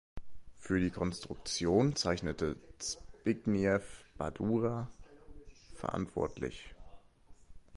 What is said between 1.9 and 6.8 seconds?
zeichnete Zbigniew Badura verantwortlich.